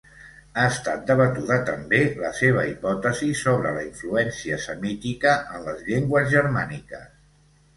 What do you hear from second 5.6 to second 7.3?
les llengües germàniques.